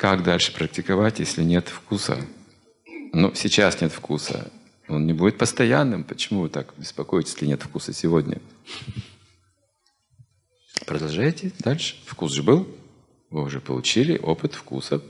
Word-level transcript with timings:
как 0.00 0.22
дальше 0.22 0.54
практиковать, 0.54 1.18
если 1.18 1.42
нет 1.42 1.68
вкуса? 1.68 2.16
Ну, 3.12 3.34
сейчас 3.34 3.82
нет 3.82 3.92
вкуса. 3.92 4.50
Он 4.88 5.06
не 5.06 5.12
будет 5.12 5.36
постоянным. 5.36 6.04
Почему 6.04 6.40
вы 6.40 6.48
так 6.48 6.72
беспокоитесь, 6.78 7.34
если 7.34 7.44
нет 7.44 7.62
вкуса 7.62 7.92
сегодня? 7.92 8.40
Продолжайте 10.86 11.52
дальше. 11.58 11.96
Вкус 12.06 12.32
же 12.32 12.42
был. 12.42 12.66
Вы 13.28 13.42
уже 13.42 13.60
получили 13.60 14.16
опыт 14.16 14.54
вкуса. 14.54 15.02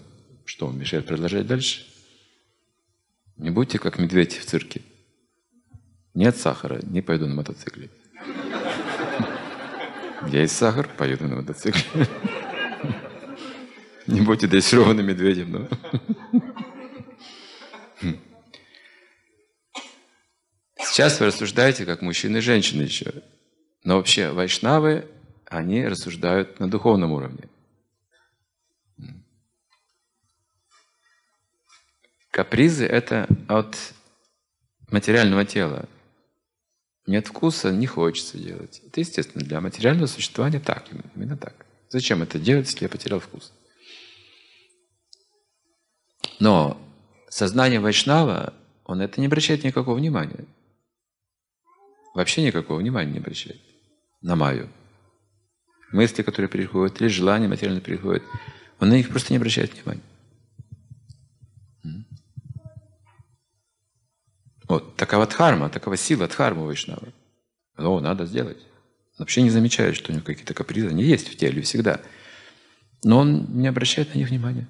Что 0.44 0.66
вам 0.66 0.80
мешает 0.80 1.06
продолжать 1.06 1.46
дальше? 1.46 1.86
Не 3.36 3.50
будьте 3.50 3.78
как 3.78 4.00
медведь 4.00 4.38
в 4.38 4.44
цирке. 4.44 4.82
Нет 6.14 6.36
сахара, 6.36 6.80
не 6.82 7.00
пойду 7.00 7.28
на 7.28 7.36
мотоцикле. 7.36 7.90
Есть 10.32 10.56
сахар, 10.56 10.88
поеду 10.98 11.28
на 11.28 11.36
мотоцикле. 11.36 12.08
Не 14.10 14.22
будьте 14.22 14.48
дрессированным 14.48 15.06
медведем. 15.06 15.52
Но... 15.52 15.68
Сейчас 20.78 21.20
вы 21.20 21.26
рассуждаете 21.26 21.86
как 21.86 22.02
мужчины 22.02 22.38
и 22.38 22.40
женщины 22.40 22.82
еще. 22.82 23.12
Но 23.84 23.96
вообще 23.96 24.32
вайшнавы, 24.32 25.08
они 25.46 25.86
рассуждают 25.86 26.58
на 26.58 26.68
духовном 26.68 27.12
уровне. 27.12 27.48
Капризы– 32.32 32.84
это 32.86 33.28
от 33.48 33.76
материального 34.90 35.44
тела. 35.44 35.88
Нет 37.06 37.28
вкуса, 37.28 37.70
не 37.70 37.86
хочется 37.86 38.38
делать. 38.38 38.82
Это 38.86 39.00
естественно, 39.00 39.44
для 39.44 39.60
материального 39.60 40.06
существования 40.06 40.60
так, 40.60 40.84
именно 41.14 41.36
так. 41.36 41.66
Зачем 41.88 42.22
это 42.22 42.38
делать, 42.38 42.66
если 42.68 42.84
я 42.84 42.88
потерял 42.88 43.20
вкус? 43.20 43.52
Но 46.40 46.80
сознание 47.28 47.80
Вайшнава, 47.80 48.54
он 48.84 49.00
это 49.02 49.20
не 49.20 49.26
обращает 49.26 49.62
никакого 49.62 49.96
внимания. 49.96 50.46
Вообще 52.14 52.42
никакого 52.42 52.78
внимания 52.78 53.12
не 53.12 53.18
обращает 53.18 53.60
на 54.22 54.34
Майю. 54.34 54.68
Мысли, 55.92 56.22
которые 56.22 56.48
приходят, 56.48 57.00
или 57.00 57.08
желания 57.08 57.46
материально 57.46 57.80
приходят, 57.80 58.22
он 58.80 58.88
на 58.88 58.94
них 58.94 59.10
просто 59.10 59.32
не 59.32 59.36
обращает 59.36 59.72
внимания. 59.74 60.02
Вот 64.66 64.96
такова 64.96 65.26
дхарма, 65.26 65.68
такова 65.68 65.96
сила 65.96 66.28
дхармы 66.28 66.64
Вайшнава. 66.64 67.12
О, 67.76 68.00
надо 68.00 68.24
сделать. 68.24 68.58
Он 68.58 69.24
вообще 69.24 69.42
не 69.42 69.50
замечает, 69.50 69.96
что 69.96 70.10
у 70.10 70.14
него 70.14 70.24
какие-то 70.24 70.54
капризы. 70.54 70.88
Они 70.88 71.02
есть 71.02 71.28
в 71.28 71.36
теле 71.36 71.60
всегда. 71.62 72.00
Но 73.02 73.18
он 73.18 73.46
не 73.60 73.66
обращает 73.66 74.14
на 74.14 74.18
них 74.18 74.28
внимания. 74.28 74.68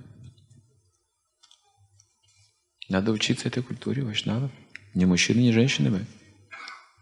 Надо 2.90 3.12
учиться 3.12 3.46
этой 3.46 3.62
культуре 3.62 4.02
вайшнава. 4.02 4.50
Не 4.94 5.04
мужчины, 5.04 5.38
не 5.38 5.52
женщины 5.52 5.90
мы. 5.90 6.06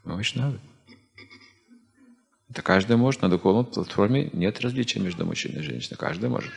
Мы 0.04 0.16
вайшнавы. 0.16 0.60
Это 2.50 2.60
каждый 2.60 2.98
может. 2.98 3.22
На 3.22 3.30
духовной 3.30 3.64
платформе 3.64 4.28
нет 4.34 4.60
различия 4.60 5.00
между 5.00 5.24
мужчиной 5.24 5.60
и 5.60 5.62
женщиной. 5.62 5.96
Каждый 5.96 6.28
может. 6.28 6.52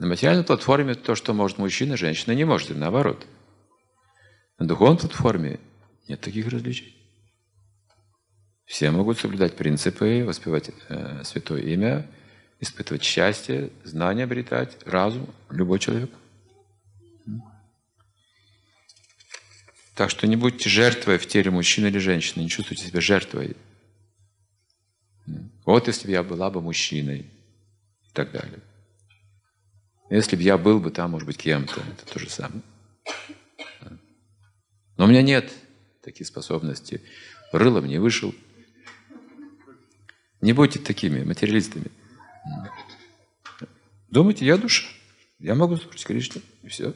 На 0.00 0.08
материальной 0.08 0.42
платформе 0.42 0.96
то, 0.96 1.14
что 1.14 1.32
может 1.34 1.58
мужчина, 1.58 1.96
женщина 1.96 2.34
не 2.34 2.44
может, 2.44 2.72
и 2.72 2.74
наоборот. 2.74 3.24
На 4.58 4.66
духовной 4.66 4.98
платформе 4.98 5.60
нет 6.08 6.20
таких 6.20 6.48
различий. 6.48 6.96
Все 8.64 8.90
могут 8.90 9.20
соблюдать 9.20 9.54
принципы, 9.56 10.24
воспевать 10.26 10.72
э, 10.88 11.22
святое 11.22 11.60
имя, 11.60 12.10
испытывать 12.58 13.04
счастье, 13.04 13.70
знания 13.84 14.24
обретать, 14.24 14.76
разум, 14.84 15.32
любой 15.48 15.78
человек. 15.78 16.10
Так 19.94 20.10
что 20.10 20.26
не 20.26 20.36
будьте 20.36 20.68
жертвой 20.68 21.18
в 21.18 21.26
теле 21.26 21.50
мужчины 21.50 21.86
или 21.86 21.98
женщины, 21.98 22.42
не 22.42 22.48
чувствуйте 22.48 22.86
себя 22.86 23.00
жертвой. 23.00 23.56
Вот 25.64 25.86
если 25.86 26.06
бы 26.06 26.12
я 26.12 26.22
была 26.22 26.50
бы 26.50 26.60
мужчиной 26.60 27.20
и 27.20 28.12
так 28.12 28.32
далее. 28.32 28.60
Если 30.10 30.36
бы 30.36 30.42
я 30.42 30.58
был 30.58 30.80
бы 30.80 30.90
там, 30.90 31.12
может 31.12 31.26
быть, 31.26 31.38
кем-то, 31.38 31.80
это 31.80 32.12
то 32.12 32.18
же 32.18 32.28
самое. 32.28 32.62
Но 34.96 35.04
у 35.04 35.08
меня 35.08 35.22
нет 35.22 35.52
таких 36.02 36.26
способностей. 36.26 37.00
Рылом 37.52 37.86
не 37.86 37.98
вышел. 37.98 38.34
Не 40.40 40.52
будьте 40.52 40.78
такими 40.78 41.24
материалистами. 41.24 41.86
Думайте, 44.10 44.44
я 44.44 44.56
душа. 44.58 44.86
Я 45.38 45.54
могу 45.54 45.76
служить 45.76 46.04
Кришне. 46.04 46.42
И 46.62 46.68
все. 46.68 46.94